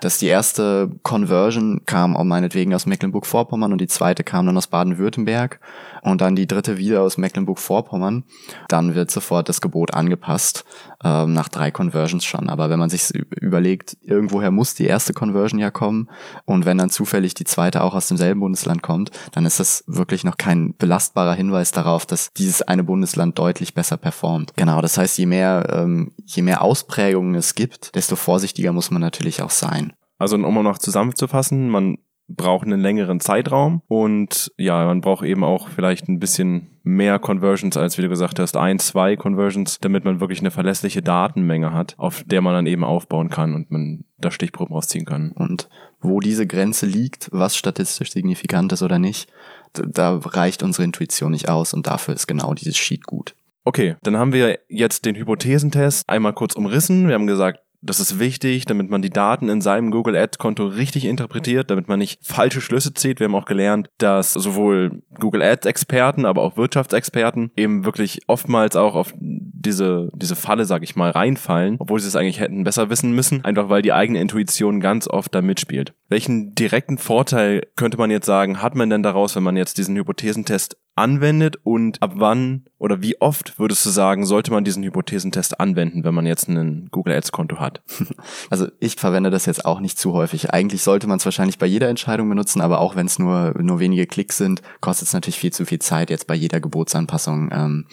dass 0.04 0.18
die 0.18 0.28
erste 0.28 0.92
Conversion 1.04 1.82
kam 1.86 2.16
auch 2.16 2.24
meinetwegen 2.24 2.74
aus 2.74 2.86
Mecklenburg-Vorpommern 2.86 3.72
und 3.72 3.80
die 3.80 3.88
zweite 3.88 4.24
kam 4.24 4.46
dann 4.46 4.58
aus 4.58 4.68
Baden-Württemberg 4.68 5.60
und 6.02 6.22
dann 6.22 6.36
die 6.36 6.48
dritte 6.48 6.78
wieder 6.78 7.02
aus 7.02 7.18
Mecklenburg-Vorpommern, 7.18 8.24
dann 8.68 8.96
wird 8.96 9.12
sofort 9.12 9.48
das 9.48 9.62
Gebot 9.62 9.94
angepasst, 9.94 10.66
ähm, 11.04 11.34
nach 11.34 11.48
drei 11.48 11.72
Conversions 11.72 12.26
schon. 12.26 12.50
Aber 12.50 12.70
wenn 12.70 12.80
man 12.80 12.90
sich 12.90 13.14
überlegt, 13.40 13.98
irgendwoher 14.02 14.52
muss 14.52 14.76
die 14.76 14.86
erste 14.86 15.14
Conversion 15.14 15.60
ja 15.60 15.72
kommen 15.72 16.10
und 16.46 16.66
wenn 16.66 16.78
dann 16.78 16.90
zufällig 16.90 17.34
die 17.34 17.46
zweite 17.46 17.84
auch 17.84 17.96
aus 17.96 18.08
demselben 18.08 18.42
Bundesland 18.42 18.82
kommt, 18.82 19.12
dann 19.32 19.46
ist 19.46 19.60
das 19.60 19.84
wirklich 19.88 20.24
noch 20.24 20.38
kein 20.38 20.76
belastbarer 20.76 21.34
Hinweis 21.34 21.72
darauf, 21.72 22.06
dass 22.06 22.34
dieses 22.34 22.62
eine 22.62 22.84
Bundesland 22.84 23.40
deutlich 23.40 23.74
besser 23.74 23.98
performt. 23.98 24.54
Genau, 24.58 24.82
das 24.82 24.98
heißt, 24.98 25.18
je 25.18 25.26
mehr, 25.26 25.68
ähm, 25.72 26.12
je 26.26 26.42
mehr 26.42 26.62
Ausprägungen 26.62 27.36
es 27.36 27.56
gibt, 27.56 27.96
desto 27.96 28.16
vorsichtiger 28.16 28.74
muss 28.74 28.92
man 28.92 29.02
natürlich 29.02 29.42
auch 29.42 29.52
sein. 29.52 29.93
Also 30.24 30.38
um 30.38 30.64
noch 30.64 30.78
zusammenzufassen, 30.78 31.68
man 31.68 31.98
braucht 32.30 32.66
einen 32.66 32.80
längeren 32.80 33.20
Zeitraum 33.20 33.82
und 33.90 34.54
ja, 34.58 34.86
man 34.86 35.02
braucht 35.02 35.26
eben 35.26 35.44
auch 35.44 35.68
vielleicht 35.68 36.08
ein 36.08 36.20
bisschen 36.20 36.80
mehr 36.82 37.20
Conversions 37.20 37.76
als, 37.76 37.98
wie 37.98 38.04
du 38.04 38.08
gesagt 38.08 38.40
hast, 38.40 38.56
ein, 38.56 38.80
zwei 38.80 39.18
Conversions, 39.18 39.82
damit 39.82 40.06
man 40.06 40.22
wirklich 40.22 40.40
eine 40.40 40.50
verlässliche 40.50 41.02
Datenmenge 41.02 41.74
hat, 41.74 41.96
auf 41.98 42.24
der 42.26 42.40
man 42.40 42.54
dann 42.54 42.68
eben 42.68 42.86
aufbauen 42.86 43.30
kann 43.30 43.54
und 43.54 43.70
man 43.70 44.06
da 44.18 44.32
Stichproben 44.32 44.74
rausziehen 44.74 45.04
kann. 45.04 45.34
Und 45.34 45.68
wo 46.00 46.22
diese 46.22 46.48
Grenze 46.48 46.86
liegt, 46.86 47.28
was 47.34 47.58
statistisch 47.58 48.14
signifikant 48.14 48.72
ist 48.72 48.82
oder 48.82 49.00
nicht, 49.00 49.30
da 49.74 50.22
reicht 50.24 50.64
unsere 50.64 50.86
Intuition 50.86 51.32
nicht 51.32 51.50
aus 51.50 51.74
und 51.74 51.86
dafür 51.86 52.14
ist 52.14 52.28
genau 52.28 52.54
dieses 52.54 52.78
Sheet 52.78 53.04
gut. 53.06 53.36
Okay, 53.66 53.98
dann 54.04 54.16
haben 54.16 54.32
wir 54.32 54.60
jetzt 54.70 55.04
den 55.04 55.16
Hypothesentest 55.16 56.08
einmal 56.08 56.34
kurz 56.34 56.56
umrissen. 56.56 57.10
Wir 57.10 57.16
haben 57.16 57.28
gesagt, 57.28 57.60
das 57.84 58.00
ist 58.00 58.18
wichtig, 58.18 58.66
damit 58.66 58.90
man 58.90 59.02
die 59.02 59.10
Daten 59.10 59.50
in 59.50 59.62
seinem 59.62 59.92
Google 59.92 60.16
Ads 60.16 60.38
Konto 60.38 60.66
richtig 60.66 61.06
interpretiert, 61.06 61.70
damit 61.70 61.88
man 61.88 62.00
nicht 62.00 62.26
falsche 62.26 62.62
Schlüsse 62.62 62.94
zieht. 62.94 63.20
Wir 63.20 63.26
haben 63.26 63.36
auch 63.36 63.46
gelernt, 63.46 63.90
dass 63.98 64.34
sowohl 64.34 65.04
Google 65.20 65.42
Ads 65.42 65.68
Experten, 65.68 66.26
aber 66.26 66.42
auch 66.42 66.56
Wirtschaftsexperten 66.56 67.52
eben 67.56 67.84
wirklich 67.86 68.22
oftmals 68.28 68.76
auch 68.76 68.96
auf 68.96 69.14
diese, 69.20 70.10
diese 70.16 70.36
Falle, 70.36 70.66
sag 70.66 70.84
ich 70.84 70.96
mal, 70.96 71.12
reinfallen, 71.12 71.78
obwohl 71.80 72.00
sie 72.00 72.08
es 72.08 72.16
eigentlich 72.16 72.40
hätten 72.40 72.64
besser 72.64 72.90
wissen 72.90 73.14
müssen, 73.14 73.44
einfach 73.44 73.70
weil 73.70 73.82
die 73.82 73.94
eigene 73.94 74.20
Intuition 74.22 74.80
ganz 74.80 75.08
oft 75.08 75.36
da 75.36 75.42
mitspielt. 75.42 75.94
Welchen 76.08 76.54
direkten 76.54 76.98
Vorteil 76.98 77.64
könnte 77.76 77.98
man 77.98 78.12
jetzt 78.12 78.26
sagen, 78.26 78.62
hat 78.62 78.76
man 78.76 78.90
denn 78.90 79.04
daraus, 79.04 79.36
wenn 79.36 79.44
man 79.44 79.58
jetzt 79.58 79.78
diesen 79.78 79.96
Hypothesentest 79.96 80.78
anwendet 80.96 81.58
und 81.64 82.02
ab 82.02 82.14
wann 82.16 82.66
oder 82.78 83.02
wie 83.02 83.20
oft 83.20 83.58
würdest 83.58 83.86
du 83.86 83.90
sagen, 83.90 84.26
sollte 84.26 84.52
man 84.52 84.64
diesen 84.64 84.84
Hypothesentest 84.84 85.60
anwenden, 85.60 86.04
wenn 86.04 86.14
man 86.14 86.26
jetzt 86.26 86.48
ein 86.48 86.90
Google 86.92 87.16
Ads 87.16 87.32
Konto 87.32 87.60
hat? 87.60 87.82
Also 88.50 88.68
ich 88.80 88.96
verwende 88.96 89.30
das 89.30 89.46
jetzt 89.46 89.66
auch 89.66 89.80
nicht 89.80 89.98
zu 89.98 90.14
häufig. 90.14 90.54
Eigentlich 90.54 90.84
sollte 90.84 91.08
man 91.08 91.18
es 91.18 91.26
wahrscheinlich 91.26 91.58
bei 91.58 91.66
jeder 91.66 91.90
Entscheidung 91.90 92.30
benutzen, 92.30 92.62
aber 92.62 92.80
auch 92.80 92.96
wenn 92.96 93.08
es 93.08 93.18
nur, 93.18 93.54
nur 93.60 93.80
wenige 93.80 94.06
Klicks 94.06 94.38
sind, 94.38 94.62
kostet 94.82 95.08
es 95.08 95.14
natürlich 95.14 95.40
viel 95.40 95.54
zu 95.54 95.66
viel 95.66 95.80
Zeit, 95.80 96.10
jetzt 96.10 96.28
bei 96.28 96.36
jeder 96.36 96.60
Gebotsanpassung 96.60 97.50
ähm, 97.52 97.88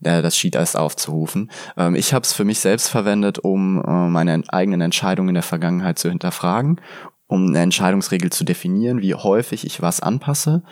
das 0.00 0.36
Sheet 0.36 0.54
erst 0.54 0.76
aufzurufen. 0.76 1.50
Ähm, 1.76 1.94
ich 1.94 2.14
habe 2.14 2.22
es 2.22 2.32
für 2.32 2.44
mich 2.44 2.60
selbst 2.60 2.88
verwendet, 2.88 3.38
um 3.40 3.82
äh, 3.82 4.08
meine 4.08 4.42
eigenen 4.48 4.80
Entscheidungen 4.80 5.30
in 5.30 5.34
der 5.34 5.42
Vergangenheit 5.42 5.98
zu 5.98 6.08
hinterfragen 6.08 6.80
um 7.28 7.48
eine 7.48 7.60
Entscheidungsregel 7.60 8.32
zu 8.32 8.42
definieren, 8.42 9.02
wie 9.02 9.14
häufig 9.14 9.66
ich 9.66 9.82
was 9.82 10.00
anpasse, 10.00 10.62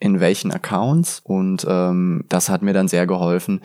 in 0.00 0.20
welchen 0.20 0.52
Accounts 0.52 1.20
und 1.24 1.66
ähm, 1.68 2.24
das 2.28 2.48
hat 2.48 2.62
mir 2.62 2.72
dann 2.72 2.88
sehr 2.88 3.06
geholfen, 3.06 3.60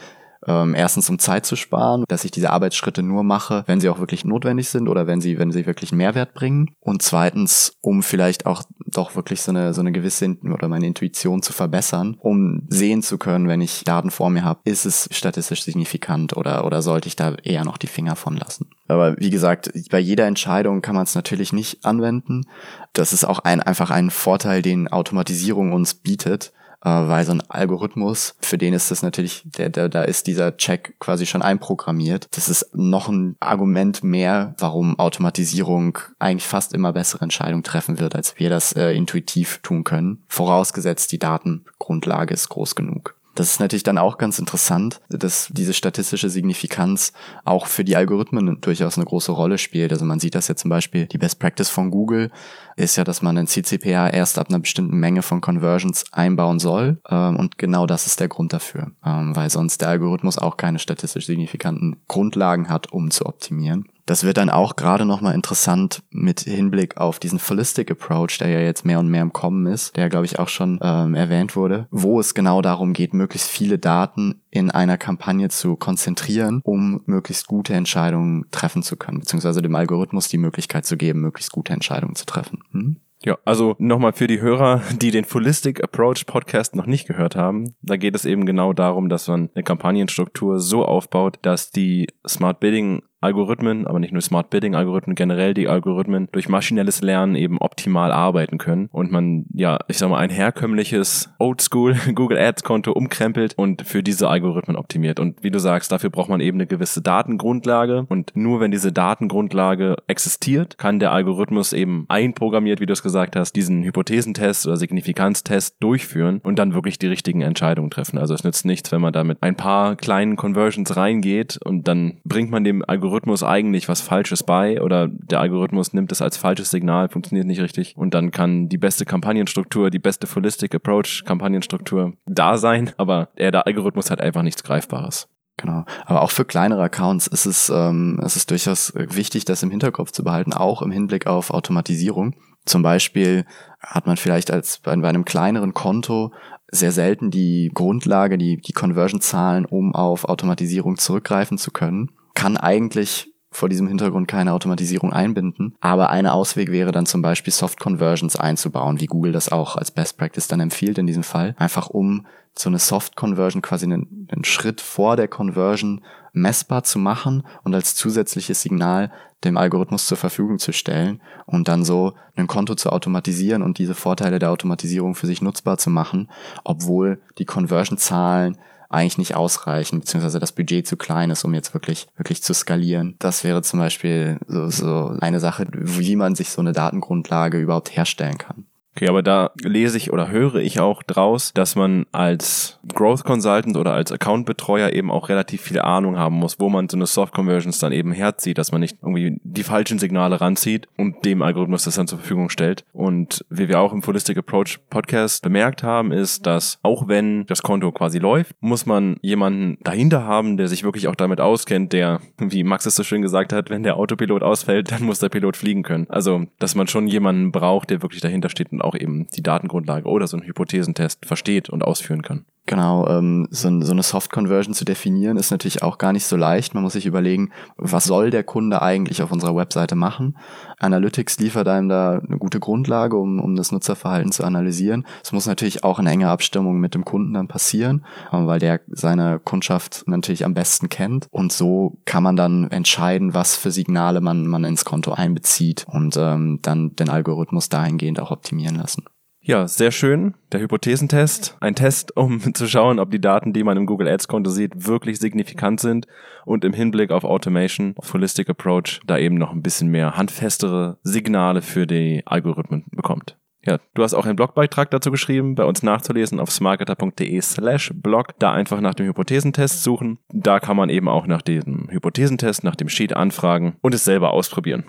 ähm, 0.47 0.75
erstens 0.75 1.09
um 1.09 1.19
Zeit 1.19 1.45
zu 1.45 1.55
sparen, 1.55 2.03
dass 2.07 2.25
ich 2.25 2.31
diese 2.31 2.49
Arbeitsschritte 2.49 3.03
nur 3.03 3.23
mache, 3.23 3.63
wenn 3.67 3.79
sie 3.79 3.89
auch 3.89 3.99
wirklich 3.99 4.25
notwendig 4.25 4.69
sind 4.69 4.89
oder 4.89 5.07
wenn 5.07 5.21
sie, 5.21 5.39
wenn 5.39 5.51
sie 5.51 5.65
wirklich 5.65 5.91
einen 5.91 5.99
Mehrwert 5.99 6.33
bringen. 6.33 6.75
Und 6.79 7.01
zweitens, 7.01 7.77
um 7.81 8.03
vielleicht 8.03 8.45
auch 8.45 8.63
doch 8.93 9.15
wirklich 9.15 9.41
so 9.41 9.51
eine, 9.51 9.73
so 9.73 9.81
eine 9.81 9.91
gewisse 9.91 10.37
oder 10.43 10.67
meine 10.67 10.87
Intuition 10.87 11.41
zu 11.41 11.53
verbessern, 11.53 12.17
um 12.19 12.63
sehen 12.69 13.01
zu 13.01 13.17
können, 13.17 13.47
wenn 13.47 13.61
ich 13.61 13.83
Daten 13.83 14.11
vor 14.11 14.29
mir 14.29 14.43
habe, 14.43 14.61
ist 14.63 14.85
es 14.85 15.09
statistisch 15.11 15.63
signifikant 15.63 16.35
oder, 16.37 16.65
oder 16.65 16.81
sollte 16.81 17.07
ich 17.07 17.15
da 17.15 17.35
eher 17.43 17.65
noch 17.65 17.77
die 17.77 17.87
Finger 17.87 18.15
von 18.15 18.37
lassen. 18.37 18.67
Aber 18.87 19.17
wie 19.19 19.29
gesagt, 19.29 19.71
bei 19.89 19.99
jeder 19.99 20.25
Entscheidung 20.27 20.81
kann 20.81 20.95
man 20.95 21.03
es 21.03 21.15
natürlich 21.15 21.53
nicht 21.53 21.85
anwenden. 21.85 22.45
Das 22.93 23.13
ist 23.13 23.23
auch 23.23 23.39
ein, 23.39 23.61
einfach 23.61 23.91
ein 23.91 24.09
Vorteil, 24.09 24.61
den 24.61 24.87
Automatisierung 24.87 25.73
uns 25.73 25.93
bietet 25.93 26.53
äh, 26.83 26.89
weil 26.89 27.25
so 27.25 27.31
ein 27.31 27.43
Algorithmus, 27.49 28.35
für 28.41 28.57
den 28.57 28.73
ist 28.73 28.91
das 28.91 29.01
natürlich, 29.01 29.43
der, 29.45 29.69
der, 29.69 29.89
da 29.89 30.03
ist 30.03 30.27
dieser 30.27 30.57
Check 30.57 30.99
quasi 30.99 31.25
schon 31.25 31.41
einprogrammiert. 31.41 32.27
Das 32.31 32.49
ist 32.49 32.69
noch 32.73 33.07
ein 33.07 33.35
Argument 33.39 34.03
mehr, 34.03 34.55
warum 34.57 34.99
Automatisierung 34.99 35.97
eigentlich 36.19 36.47
fast 36.47 36.73
immer 36.73 36.93
bessere 36.93 37.23
Entscheidungen 37.23 37.63
treffen 37.63 37.99
wird, 37.99 38.15
als 38.15 38.37
wir 38.37 38.49
das 38.49 38.73
äh, 38.73 38.91
intuitiv 38.91 39.59
tun 39.63 39.83
können. 39.83 40.23
Vorausgesetzt, 40.27 41.11
die 41.11 41.19
Datengrundlage 41.19 42.33
ist 42.33 42.49
groß 42.49 42.75
genug. 42.75 43.15
Das 43.35 43.51
ist 43.51 43.59
natürlich 43.59 43.83
dann 43.83 43.97
auch 43.97 44.17
ganz 44.17 44.37
interessant, 44.37 45.01
dass 45.09 45.49
diese 45.51 45.73
statistische 45.73 46.29
Signifikanz 46.29 47.13
auch 47.45 47.65
für 47.65 47.83
die 47.83 47.95
Algorithmen 47.95 48.61
durchaus 48.61 48.97
eine 48.97 49.05
große 49.05 49.31
Rolle 49.31 49.57
spielt. 49.57 49.91
Also 49.91 50.05
man 50.05 50.19
sieht 50.19 50.35
das 50.35 50.47
ja 50.47 50.55
zum 50.55 50.69
Beispiel, 50.69 51.07
die 51.07 51.17
Best 51.17 51.39
Practice 51.39 51.69
von 51.69 51.89
Google 51.89 52.31
ist 52.75 52.95
ja, 52.95 53.03
dass 53.03 53.21
man 53.21 53.37
ein 53.37 53.47
CCPA 53.47 54.09
erst 54.09 54.37
ab 54.37 54.49
einer 54.49 54.59
bestimmten 54.59 54.97
Menge 54.97 55.23
von 55.23 55.41
Conversions 55.41 56.05
einbauen 56.11 56.59
soll. 56.59 56.99
Ähm, 57.09 57.37
und 57.37 57.57
genau 57.57 57.87
das 57.87 58.05
ist 58.05 58.19
der 58.19 58.27
Grund 58.27 58.53
dafür, 58.53 58.91
ähm, 59.05 59.35
weil 59.35 59.49
sonst 59.49 59.81
der 59.81 59.89
Algorithmus 59.89 60.37
auch 60.37 60.57
keine 60.57 60.79
statistisch 60.79 61.25
signifikanten 61.25 62.01
Grundlagen 62.07 62.69
hat, 62.69 62.91
um 62.91 63.09
zu 63.09 63.25
optimieren. 63.25 63.87
Das 64.05 64.23
wird 64.23 64.37
dann 64.37 64.49
auch 64.49 64.75
gerade 64.75 65.05
nochmal 65.05 65.33
interessant 65.33 66.03
mit 66.11 66.41
Hinblick 66.41 66.97
auf 66.97 67.19
diesen 67.19 67.39
Holistic 67.39 67.89
Approach, 67.89 68.37
der 68.39 68.49
ja 68.49 68.59
jetzt 68.59 68.85
mehr 68.85 68.99
und 68.99 69.07
mehr 69.07 69.21
im 69.21 69.31
Kommen 69.31 69.65
ist, 69.65 69.95
der 69.95 70.09
glaube 70.09 70.25
ich 70.25 70.39
auch 70.39 70.49
schon 70.49 70.79
ähm, 70.81 71.15
erwähnt 71.15 71.55
wurde, 71.55 71.87
wo 71.89 72.19
es 72.19 72.33
genau 72.33 72.61
darum 72.61 72.93
geht, 72.93 73.13
möglichst 73.13 73.49
viele 73.49 73.79
Daten 73.79 74.41
in 74.49 74.71
einer 74.71 74.97
Kampagne 74.97 75.49
zu 75.49 75.75
konzentrieren, 75.75 76.61
um 76.63 77.01
möglichst 77.05 77.47
gute 77.47 77.73
Entscheidungen 77.73 78.45
treffen 78.51 78.83
zu 78.83 78.97
können, 78.97 79.19
beziehungsweise 79.19 79.61
dem 79.61 79.75
Algorithmus 79.75 80.27
die 80.27 80.37
Möglichkeit 80.37 80.85
zu 80.85 80.97
geben, 80.97 81.21
möglichst 81.21 81.51
gute 81.51 81.73
Entscheidungen 81.73 82.15
zu 82.15 82.25
treffen. 82.25 82.59
Hm? 82.71 82.97
Ja, 83.25 83.37
also 83.45 83.75
nochmal 83.79 84.11
für 84.11 84.27
die 84.27 84.41
Hörer, 84.41 84.81
die 85.01 85.11
den 85.11 85.25
Holistic 85.25 85.81
Approach 85.81 86.25
Podcast 86.25 86.75
noch 86.75 86.85
nicht 86.85 87.07
gehört 87.07 87.37
haben. 87.37 87.73
Da 87.81 87.95
geht 87.95 88.15
es 88.15 88.25
eben 88.25 88.45
genau 88.45 88.73
darum, 88.73 89.07
dass 89.07 89.29
man 89.29 89.49
eine 89.55 89.63
Kampagnenstruktur 89.63 90.59
so 90.59 90.83
aufbaut, 90.83 91.39
dass 91.41 91.71
die 91.71 92.07
Smart 92.27 92.59
Bidding 92.59 93.01
Algorithmen, 93.23 93.87
aber 93.87 93.99
nicht 93.99 94.13
nur 94.13 94.21
Smart 94.21 94.49
Bidding 94.49 94.75
Algorithmen, 94.75 95.15
generell 95.15 95.53
die 95.53 95.67
Algorithmen 95.67 96.27
durch 96.31 96.49
maschinelles 96.49 97.01
Lernen 97.01 97.35
eben 97.35 97.57
optimal 97.57 98.11
arbeiten 98.11 98.57
können 98.57 98.89
und 98.91 99.11
man 99.11 99.45
ja, 99.53 99.79
ich 99.87 99.97
sag 99.97 100.09
mal, 100.09 100.17
ein 100.17 100.29
herkömmliches 100.29 101.33
Oldschool 101.39 101.95
Google 102.15 102.37
Ads 102.37 102.63
Konto 102.63 102.91
umkrempelt 102.91 103.53
und 103.57 103.83
für 103.83 104.03
diese 104.03 104.29
Algorithmen 104.29 104.77
optimiert. 104.77 105.19
Und 105.19 105.43
wie 105.43 105.51
du 105.51 105.59
sagst, 105.59 105.91
dafür 105.91 106.09
braucht 106.09 106.29
man 106.29 106.41
eben 106.41 106.57
eine 106.57 106.67
gewisse 106.67 107.01
Datengrundlage 107.01 108.05
und 108.09 108.31
nur 108.35 108.59
wenn 108.59 108.71
diese 108.71 108.91
Datengrundlage 108.91 109.95
existiert, 110.07 110.77
kann 110.77 110.99
der 110.99 111.11
Algorithmus 111.11 111.73
eben 111.73 112.05
einprogrammiert, 112.09 112.79
wie 112.79 112.85
du 112.85 112.93
es 112.93 113.03
gesagt 113.03 113.35
hast, 113.35 113.53
diesen 113.53 113.83
Hypothesentest 113.83 114.67
oder 114.67 114.77
Signifikanztest 114.77 115.77
durchführen 115.79 116.41
und 116.43 116.59
dann 116.59 116.73
wirklich 116.73 116.99
die 116.99 117.07
richtigen 117.07 117.41
Entscheidungen 117.41 117.89
treffen. 117.89 118.17
Also 118.17 118.33
es 118.33 118.43
nützt 118.43 118.65
nichts, 118.65 118.91
wenn 118.91 119.01
man 119.01 119.13
da 119.13 119.23
mit 119.23 119.41
ein 119.41 119.55
paar 119.55 119.95
kleinen 119.95 120.35
Conversions 120.35 120.95
reingeht 120.97 121.59
und 121.63 121.87
dann 121.87 122.19
bringt 122.25 122.51
man 122.51 122.63
dem 122.63 122.83
Algorithmus 122.85 123.12
Algorithmus 123.13 123.43
eigentlich 123.43 123.87
was 123.87 124.01
Falsches 124.01 124.41
bei 124.41 124.81
oder 124.81 125.07
der 125.07 125.39
Algorithmus 125.39 125.93
nimmt 125.93 126.11
es 126.11 126.23
als 126.23 126.35
falsches 126.35 126.71
Signal, 126.71 127.09
funktioniert 127.09 127.45
nicht 127.45 127.61
richtig 127.61 127.95
und 127.95 128.15
dann 128.15 128.31
kann 128.31 128.69
die 128.69 128.79
beste 128.79 129.05
Kampagnenstruktur, 129.05 129.91
die 129.91 129.99
beste 129.99 130.27
Holistic 130.33 130.73
Approach 130.73 131.23
Kampagnenstruktur 131.23 132.13
da 132.25 132.57
sein, 132.57 132.91
aber 132.97 133.29
der, 133.37 133.51
der 133.51 133.67
Algorithmus 133.67 134.09
hat 134.09 134.19
einfach 134.19 134.41
nichts 134.41 134.63
Greifbares. 134.63 135.29
Genau. 135.57 135.85
Aber 136.05 136.23
auch 136.23 136.31
für 136.31 136.43
kleinere 136.43 136.81
Accounts 136.81 137.27
ist 137.27 137.45
es, 137.45 137.69
ähm, 137.69 138.19
ist 138.25 138.49
durchaus 138.49 138.93
wichtig, 138.95 139.45
das 139.45 139.61
im 139.61 139.69
Hinterkopf 139.69 140.11
zu 140.11 140.23
behalten, 140.23 140.51
auch 140.51 140.81
im 140.81 140.89
Hinblick 140.89 141.27
auf 141.27 141.51
Automatisierung. 141.51 142.33
Zum 142.65 142.81
Beispiel 142.81 143.45
hat 143.79 144.07
man 144.07 144.17
vielleicht 144.17 144.49
als 144.49 144.79
bei, 144.79 144.95
bei 144.95 145.07
einem 145.07 145.25
kleineren 145.25 145.75
Konto 145.75 146.33
sehr 146.71 146.91
selten 146.91 147.29
die 147.29 147.69
Grundlage, 147.71 148.39
die, 148.39 148.57
die 148.57 148.73
Conversion-Zahlen, 148.73 149.65
um 149.65 149.93
auf 149.93 150.25
Automatisierung 150.25 150.97
zurückgreifen 150.97 151.59
zu 151.59 151.69
können 151.69 152.09
kann 152.43 152.57
eigentlich 152.57 153.31
vor 153.51 153.69
diesem 153.69 153.87
Hintergrund 153.87 154.27
keine 154.27 154.51
Automatisierung 154.51 155.13
einbinden. 155.13 155.77
Aber 155.79 156.09
eine 156.09 156.33
Ausweg 156.33 156.73
wäre 156.73 156.91
dann 156.91 157.05
zum 157.05 157.21
Beispiel 157.21 157.53
Soft 157.53 157.79
Conversions 157.79 158.35
einzubauen, 158.35 158.99
wie 158.99 159.05
Google 159.05 159.31
das 159.31 159.47
auch 159.47 159.77
als 159.77 159.91
Best 159.91 160.17
Practice 160.17 160.49
dann 160.49 160.59
empfiehlt 160.59 160.97
in 160.97 161.07
diesem 161.07 161.23
Fall. 161.23 161.55
Einfach 161.57 161.89
um 161.89 162.25
so 162.53 162.69
eine 162.69 162.79
Soft 162.79 163.15
Conversion 163.15 163.61
quasi 163.61 163.85
einen, 163.85 164.27
einen 164.29 164.43
Schritt 164.43 164.81
vor 164.81 165.15
der 165.15 165.29
Conversion 165.29 166.03
messbar 166.33 166.83
zu 166.83 166.99
machen 166.99 167.43
und 167.63 167.73
als 167.73 167.95
zusätzliches 167.95 168.61
Signal 168.61 169.09
dem 169.45 169.55
Algorithmus 169.55 170.05
zur 170.05 170.17
Verfügung 170.17 170.59
zu 170.59 170.73
stellen 170.73 171.21
und 171.45 171.69
dann 171.69 171.85
so 171.85 172.11
ein 172.35 172.47
Konto 172.47 172.75
zu 172.75 172.89
automatisieren 172.89 173.61
und 173.61 173.77
diese 173.77 173.95
Vorteile 173.95 174.39
der 174.39 174.51
Automatisierung 174.51 175.15
für 175.15 175.27
sich 175.27 175.41
nutzbar 175.41 175.77
zu 175.77 175.89
machen, 175.89 176.29
obwohl 176.65 177.21
die 177.37 177.45
Conversion-Zahlen 177.45 178.57
eigentlich 178.93 179.17
nicht 179.17 179.35
ausreichen, 179.35 179.99
beziehungsweise 179.99 180.39
das 180.39 180.51
Budget 180.51 180.87
zu 180.87 180.97
klein 180.97 181.29
ist, 181.29 181.43
um 181.43 181.53
jetzt 181.53 181.73
wirklich, 181.73 182.07
wirklich 182.15 182.43
zu 182.43 182.53
skalieren. 182.53 183.15
Das 183.19 183.43
wäre 183.43 183.61
zum 183.61 183.79
Beispiel 183.79 184.39
so, 184.47 184.69
so 184.69 185.17
eine 185.19 185.39
Sache, 185.39 185.67
wie 185.71 186.15
man 186.15 186.35
sich 186.35 186.49
so 186.49 186.61
eine 186.61 186.71
Datengrundlage 186.71 187.59
überhaupt 187.59 187.95
herstellen 187.95 188.37
kann. 188.37 188.65
Okay, 188.95 189.07
aber 189.07 189.23
da 189.23 189.51
lese 189.63 189.97
ich 189.97 190.13
oder 190.13 190.29
höre 190.29 190.55
ich 190.55 190.79
auch 190.79 191.01
draus, 191.01 191.51
dass 191.53 191.75
man 191.75 192.05
als 192.11 192.79
Growth 192.93 193.23
Consultant 193.23 193.75
oder 193.75 193.93
als 193.93 194.11
Account 194.11 194.45
Betreuer 194.45 194.91
eben 194.91 195.09
auch 195.09 195.29
relativ 195.29 195.61
viel 195.61 195.79
Ahnung 195.79 196.19
haben 196.19 196.35
muss, 196.35 196.59
wo 196.59 196.69
man 196.69 196.87
so 196.89 196.97
eine 196.97 197.07
Soft 197.07 197.33
Conversions 197.33 197.79
dann 197.79 197.91
eben 197.91 198.11
herzieht, 198.11 198.59
dass 198.59 198.71
man 198.71 198.81
nicht 198.81 198.97
irgendwie 199.01 199.39
die 199.43 199.63
falschen 199.63 199.97
Signale 199.97 200.41
ranzieht 200.41 200.87
und 200.95 201.25
dem 201.25 201.41
Algorithmus 201.41 201.85
das 201.85 201.95
dann 201.95 202.07
zur 202.07 202.19
Verfügung 202.19 202.49
stellt. 202.49 202.85
Und 202.93 203.43
wie 203.49 203.67
wir 203.67 203.79
auch 203.79 203.93
im 203.93 204.05
Holistic 204.05 204.37
Approach 204.37 204.79
Podcast 204.91 205.41
bemerkt 205.41 205.81
haben, 205.81 206.11
ist, 206.11 206.45
dass 206.45 206.77
auch 206.83 207.07
wenn 207.07 207.47
das 207.47 207.63
Konto 207.63 207.91
quasi 207.91 208.19
läuft, 208.19 208.55
muss 208.59 208.85
man 208.85 209.17
jemanden 209.21 209.79
dahinter 209.83 210.23
haben, 210.25 210.55
der 210.57 210.67
sich 210.67 210.83
wirklich 210.83 211.07
auch 211.07 211.15
damit 211.15 211.41
auskennt, 211.41 211.93
der, 211.93 212.19
wie 212.37 212.63
Max 212.63 212.85
es 212.85 212.95
so 212.95 213.03
schön 213.03 213.23
gesagt 213.23 213.53
hat, 213.53 213.71
wenn 213.71 213.81
der 213.81 213.97
Autopilot 213.97 214.43
ausfällt, 214.43 214.91
dann 214.91 215.03
muss 215.03 215.17
der 215.17 215.29
Pilot 215.29 215.57
fliegen 215.57 215.81
können. 215.81 216.05
Also, 216.09 216.45
dass 216.59 216.75
man 216.75 216.87
schon 216.87 217.07
jemanden 217.07 217.51
braucht, 217.51 217.89
der 217.89 218.03
wirklich 218.03 218.21
dahinter 218.21 218.49
steht 218.49 218.71
und 218.71 218.82
auch 218.83 218.95
eben 218.95 219.27
die 219.35 219.43
Datengrundlage 219.43 220.07
oder 220.07 220.27
so 220.27 220.37
einen 220.37 220.45
Hypothesentest 220.45 221.25
versteht 221.25 221.69
und 221.69 221.83
ausführen 221.83 222.21
kann. 222.21 222.45
Genau, 222.65 223.05
ähm, 223.09 223.45
so, 223.51 223.81
so 223.81 223.91
eine 223.91 224.03
Soft-Conversion 224.03 224.73
zu 224.73 224.85
definieren 224.85 225.35
ist 225.35 225.51
natürlich 225.51 225.83
auch 225.83 225.97
gar 225.97 226.13
nicht 226.13 226.25
so 226.25 226.37
leicht. 226.37 226.73
Man 226.73 226.83
muss 226.83 226.93
sich 226.93 227.05
überlegen, 227.05 227.51
was 227.75 228.05
soll 228.05 228.29
der 228.29 228.45
Kunde 228.45 228.81
eigentlich 228.81 229.21
auf 229.21 229.33
unserer 229.33 229.53
Webseite 229.53 229.95
machen? 229.95 230.37
Analytics 230.79 231.39
liefert 231.39 231.67
einem 231.67 231.89
da 231.89 232.19
eine 232.19 232.37
gute 232.37 232.61
Grundlage, 232.61 233.17
um, 233.17 233.41
um 233.41 233.57
das 233.57 233.73
Nutzerverhalten 233.73 234.31
zu 234.31 234.45
analysieren. 234.45 235.05
Es 235.21 235.33
muss 235.33 235.45
natürlich 235.45 235.83
auch 235.83 235.99
in 235.99 236.07
enger 236.07 236.29
Abstimmung 236.29 236.79
mit 236.79 236.95
dem 236.95 237.03
Kunden 237.03 237.33
dann 237.33 237.49
passieren, 237.49 238.05
äh, 238.31 238.37
weil 238.37 238.59
der 238.59 238.79
seine 238.87 239.39
Kundschaft 239.39 240.03
natürlich 240.05 240.45
am 240.45 240.53
besten 240.53 240.87
kennt. 240.87 241.27
Und 241.31 241.51
so 241.51 241.97
kann 242.05 242.23
man 242.23 242.37
dann 242.37 242.71
entscheiden, 242.71 243.33
was 243.33 243.57
für 243.57 243.71
Signale 243.71 244.21
man, 244.21 244.47
man 244.47 244.63
ins 244.63 244.85
Konto 244.85 245.11
einbezieht 245.11 245.85
und 245.89 246.15
ähm, 246.15 246.59
dann 246.61 246.95
den 246.95 247.09
Algorithmus 247.09 247.67
dahingehend 247.67 248.21
auch 248.21 248.31
optimieren 248.31 248.75
lassen. 248.75 249.03
Ja, 249.45 249.67
sehr 249.67 249.91
schön. 249.91 250.35
Der 250.53 250.61
Hypothesentest. 250.61 251.57
Ein 251.59 251.75
Test, 251.75 252.15
um 252.15 252.39
zu 252.53 252.65
schauen, 252.65 252.97
ob 252.97 253.11
die 253.11 253.19
Daten, 253.19 253.51
die 253.51 253.65
man 253.65 253.75
im 253.75 253.85
Google 253.85 254.07
Ads 254.07 254.29
Konto 254.29 254.49
sieht, 254.49 254.87
wirklich 254.87 255.19
signifikant 255.19 255.81
sind 255.81 256.07
und 256.45 256.63
im 256.63 256.71
Hinblick 256.71 257.11
auf 257.11 257.25
Automation, 257.25 257.93
auf 257.97 258.13
Holistic 258.13 258.49
Approach, 258.49 259.01
da 259.05 259.17
eben 259.17 259.35
noch 259.35 259.51
ein 259.51 259.61
bisschen 259.61 259.89
mehr 259.89 260.15
handfestere 260.15 260.97
Signale 261.03 261.61
für 261.61 261.85
die 261.85 262.23
Algorithmen 262.25 262.85
bekommt. 262.91 263.37
Ja, 263.65 263.79
du 263.93 264.03
hast 264.03 264.13
auch 264.13 264.25
einen 264.25 264.37
Blogbeitrag 264.37 264.91
dazu 264.91 265.11
geschrieben, 265.11 265.55
bei 265.55 265.65
uns 265.65 265.83
nachzulesen 265.83 266.39
auf 266.39 266.51
smarketer.de 266.51 267.41
slash 267.41 267.91
blog. 267.95 268.27
Da 268.39 268.53
einfach 268.53 268.79
nach 268.79 268.93
dem 268.93 269.07
Hypothesentest 269.07 269.83
suchen. 269.83 270.19
Da 270.29 270.61
kann 270.61 270.77
man 270.77 270.89
eben 270.89 271.09
auch 271.09 271.27
nach 271.27 271.41
dem 271.41 271.89
Hypothesentest, 271.89 272.63
nach 272.63 272.75
dem 272.75 272.87
Sheet 272.87 273.13
anfragen 273.13 273.75
und 273.81 273.93
es 273.93 274.05
selber 274.05 274.31
ausprobieren. 274.31 274.85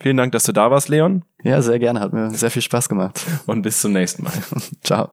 Vielen 0.00 0.16
Dank, 0.16 0.32
dass 0.32 0.44
du 0.44 0.52
da 0.52 0.70
warst, 0.70 0.88
Leon. 0.88 1.24
Ja, 1.42 1.60
sehr 1.60 1.78
gerne. 1.78 2.00
Hat 2.00 2.12
mir 2.12 2.30
sehr 2.30 2.50
viel 2.50 2.62
Spaß 2.62 2.88
gemacht. 2.88 3.24
Und 3.46 3.62
bis 3.62 3.80
zum 3.80 3.92
nächsten 3.92 4.24
Mal. 4.24 4.32
Ciao. 4.82 5.10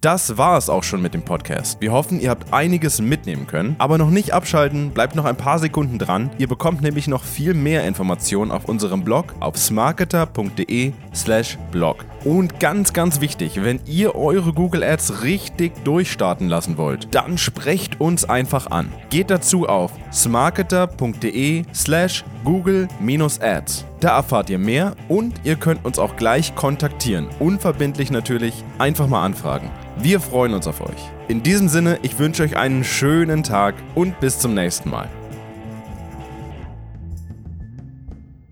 Das 0.00 0.38
war 0.38 0.56
es 0.56 0.70
auch 0.70 0.82
schon 0.82 1.02
mit 1.02 1.12
dem 1.12 1.20
Podcast. 1.20 1.78
Wir 1.82 1.92
hoffen, 1.92 2.20
ihr 2.20 2.30
habt 2.30 2.54
einiges 2.54 3.02
mitnehmen 3.02 3.46
können. 3.46 3.76
Aber 3.76 3.98
noch 3.98 4.08
nicht 4.08 4.32
abschalten, 4.32 4.92
bleibt 4.92 5.14
noch 5.14 5.26
ein 5.26 5.36
paar 5.36 5.58
Sekunden 5.58 5.98
dran. 5.98 6.30
Ihr 6.38 6.48
bekommt 6.48 6.80
nämlich 6.80 7.06
noch 7.06 7.22
viel 7.22 7.52
mehr 7.52 7.84
Informationen 7.84 8.50
auf 8.50 8.64
unserem 8.64 9.04
Blog 9.04 9.34
auf 9.40 9.58
smarketer.de/slash 9.58 11.58
blog. 11.70 12.06
Und 12.24 12.60
ganz, 12.60 12.94
ganz 12.94 13.20
wichtig, 13.20 13.62
wenn 13.62 13.78
ihr 13.84 14.14
eure 14.14 14.54
Google 14.54 14.82
Ads 14.82 15.22
richtig 15.22 15.84
durchstarten 15.84 16.48
lassen 16.48 16.78
wollt, 16.78 17.14
dann 17.14 17.36
sprecht 17.36 18.00
uns 18.00 18.24
einfach 18.24 18.70
an. 18.70 18.90
Geht 19.10 19.28
dazu 19.28 19.68
auf 19.68 19.92
smarketer.de/slash 20.10 22.24
google-ads. 22.42 23.84
Da 24.00 24.16
erfahrt 24.16 24.48
ihr 24.48 24.58
mehr 24.58 24.96
und 25.08 25.34
ihr 25.44 25.56
könnt 25.56 25.84
uns 25.84 25.98
auch 25.98 26.16
gleich 26.16 26.54
kontaktieren. 26.54 27.28
Unverbindlich 27.38 28.10
natürlich, 28.10 28.64
einfach 28.78 29.06
mal 29.06 29.26
anfragen. 29.26 29.70
Wir 29.96 30.20
freuen 30.20 30.54
uns 30.54 30.66
auf 30.66 30.80
euch. 30.80 31.10
In 31.28 31.42
diesem 31.42 31.68
Sinne, 31.68 31.98
ich 32.02 32.18
wünsche 32.18 32.42
euch 32.42 32.56
einen 32.56 32.84
schönen 32.84 33.42
Tag 33.42 33.74
und 33.94 34.18
bis 34.20 34.38
zum 34.38 34.54
nächsten 34.54 34.90
Mal. 34.90 35.08